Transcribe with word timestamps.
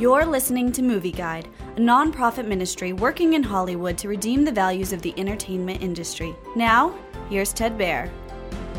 You're 0.00 0.24
listening 0.24 0.72
to 0.72 0.82
Movie 0.82 1.12
Guide, 1.12 1.46
a 1.76 1.78
nonprofit 1.78 2.46
ministry 2.46 2.94
working 2.94 3.34
in 3.34 3.42
Hollywood 3.42 3.98
to 3.98 4.08
redeem 4.08 4.46
the 4.46 4.50
values 4.50 4.94
of 4.94 5.02
the 5.02 5.12
entertainment 5.18 5.82
industry. 5.82 6.34
Now, 6.56 6.94
here's 7.28 7.52
Ted 7.52 7.76
Baehr. 7.76 8.08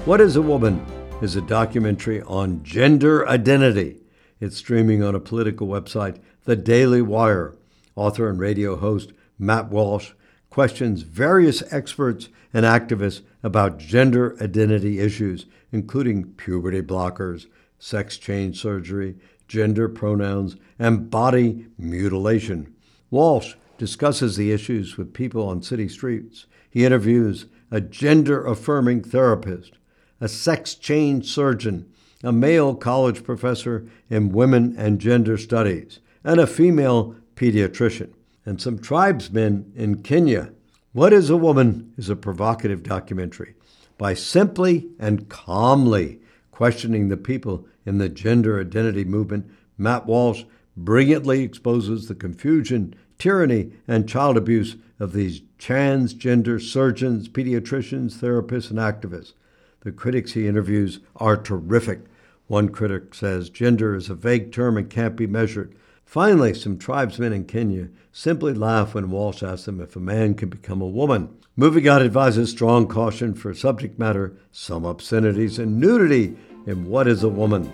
What 0.05 0.19
is 0.19 0.35
a 0.35 0.41
Woman 0.41 0.83
is 1.21 1.35
a 1.35 1.41
documentary 1.41 2.23
on 2.23 2.63
gender 2.63 3.29
identity. 3.29 4.01
It's 4.39 4.57
streaming 4.57 5.03
on 5.03 5.13
a 5.13 5.19
political 5.19 5.67
website, 5.67 6.17
The 6.45 6.55
Daily 6.55 7.03
Wire. 7.03 7.53
Author 7.95 8.27
and 8.27 8.39
radio 8.39 8.75
host 8.75 9.13
Matt 9.37 9.69
Walsh 9.69 10.13
questions 10.49 11.03
various 11.03 11.61
experts 11.71 12.29
and 12.51 12.65
activists 12.65 13.21
about 13.43 13.77
gender 13.77 14.35
identity 14.41 14.99
issues, 14.99 15.45
including 15.71 16.33
puberty 16.33 16.81
blockers, 16.81 17.45
sex 17.77 18.17
change 18.17 18.59
surgery, 18.59 19.17
gender 19.51 19.89
pronouns, 19.89 20.55
and 20.79 21.09
body 21.09 21.65
mutilation. 21.77 22.73
Walsh 23.09 23.55
discusses 23.77 24.37
the 24.37 24.53
issues 24.53 24.95
with 24.95 25.13
people 25.13 25.45
on 25.49 25.61
city 25.61 25.89
streets. 25.89 26.45
He 26.69 26.85
interviews 26.85 27.47
a 27.69 27.81
gender 27.81 28.45
affirming 28.45 29.03
therapist, 29.03 29.73
a 30.21 30.29
sex 30.29 30.73
change 30.73 31.27
surgeon, 31.27 31.91
a 32.23 32.31
male 32.31 32.75
college 32.75 33.25
professor 33.25 33.85
in 34.09 34.31
women 34.31 34.73
and 34.77 35.01
gender 35.01 35.37
studies, 35.37 35.99
and 36.23 36.39
a 36.39 36.47
female 36.47 37.15
pediatrician, 37.35 38.13
and 38.45 38.61
some 38.61 38.79
tribesmen 38.79 39.73
in 39.75 40.01
Kenya. 40.01 40.53
What 40.93 41.11
is 41.11 41.29
a 41.29 41.35
Woman 41.35 41.91
is 41.97 42.09
a 42.09 42.15
provocative 42.15 42.83
documentary 42.83 43.55
by 43.97 44.13
simply 44.13 44.87
and 44.97 45.27
calmly 45.27 46.21
questioning 46.51 47.07
the 47.07 47.17
people 47.17 47.65
in 47.85 47.97
the 47.97 48.09
gender 48.09 48.59
identity 48.59 49.03
movement, 49.03 49.49
Matt 49.77 50.05
Walsh 50.05 50.43
brilliantly 50.77 51.41
exposes 51.41 52.07
the 52.07 52.15
confusion, 52.15 52.93
tyranny, 53.17 53.71
and 53.87 54.07
child 54.07 54.37
abuse 54.37 54.75
of 54.99 55.13
these 55.13 55.41
transgender 55.57 56.61
surgeons, 56.61 57.27
pediatricians, 57.27 58.15
therapists, 58.15 58.69
and 58.69 58.79
activists. 58.79 59.33
The 59.81 59.91
critics 59.91 60.33
he 60.33 60.47
interviews 60.47 60.99
are 61.15 61.37
terrific. 61.37 62.01
One 62.47 62.69
critic 62.69 63.15
says 63.15 63.49
gender 63.49 63.95
is 63.95 64.09
a 64.09 64.15
vague 64.15 64.51
term 64.51 64.77
and 64.77 64.89
can't 64.89 65.15
be 65.15 65.27
measured. 65.27 65.75
Finally, 66.11 66.53
some 66.53 66.77
tribesmen 66.77 67.31
in 67.31 67.45
Kenya 67.45 67.87
simply 68.11 68.53
laugh 68.53 68.93
when 68.93 69.09
Walsh 69.09 69.41
asks 69.41 69.63
them 69.63 69.79
if 69.79 69.95
a 69.95 69.99
man 70.01 70.33
can 70.33 70.49
become 70.49 70.81
a 70.81 70.85
woman. 70.85 71.33
Movie 71.55 71.79
Guide 71.79 72.01
advises 72.01 72.51
strong 72.51 72.85
caution 72.85 73.33
for 73.33 73.53
subject 73.53 73.97
matter, 73.97 74.37
some 74.51 74.85
obscenities, 74.85 75.57
and 75.57 75.79
nudity 75.79 76.35
in 76.67 76.83
What 76.83 77.07
is 77.07 77.23
a 77.23 77.29
Woman? 77.29 77.71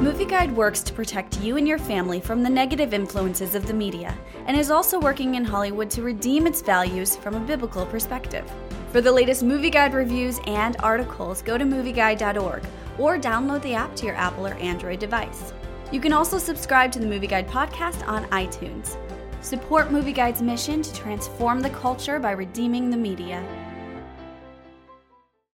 Movie 0.00 0.26
Guide 0.26 0.54
works 0.54 0.84
to 0.84 0.92
protect 0.92 1.40
you 1.40 1.56
and 1.56 1.66
your 1.66 1.78
family 1.78 2.20
from 2.20 2.44
the 2.44 2.50
negative 2.50 2.94
influences 2.94 3.56
of 3.56 3.66
the 3.66 3.74
media 3.74 4.16
and 4.46 4.56
is 4.56 4.70
also 4.70 5.00
working 5.00 5.34
in 5.34 5.44
Hollywood 5.44 5.90
to 5.90 6.02
redeem 6.02 6.46
its 6.46 6.62
values 6.62 7.16
from 7.16 7.34
a 7.34 7.40
biblical 7.40 7.84
perspective. 7.84 8.48
For 8.94 9.00
the 9.00 9.10
latest 9.10 9.42
Movie 9.42 9.70
Guide 9.70 9.92
reviews 9.92 10.38
and 10.46 10.76
articles, 10.78 11.42
go 11.42 11.58
to 11.58 11.64
movieguide.org 11.64 12.62
or 12.96 13.18
download 13.18 13.60
the 13.62 13.74
app 13.74 13.96
to 13.96 14.06
your 14.06 14.14
Apple 14.14 14.46
or 14.46 14.54
Android 14.54 15.00
device. 15.00 15.52
You 15.90 15.98
can 15.98 16.12
also 16.12 16.38
subscribe 16.38 16.92
to 16.92 17.00
the 17.00 17.06
Movie 17.08 17.26
Guide 17.26 17.48
podcast 17.48 18.06
on 18.06 18.24
iTunes. 18.26 18.96
Support 19.40 19.90
Movie 19.90 20.12
Guide's 20.12 20.42
mission 20.42 20.80
to 20.80 20.94
transform 20.94 21.58
the 21.58 21.70
culture 21.70 22.20
by 22.20 22.30
redeeming 22.30 22.88
the 22.88 22.96
media. 22.96 23.44